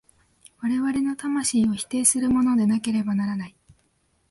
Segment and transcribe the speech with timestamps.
[0.61, 3.55] 我々の魂を否定するものでなければならない。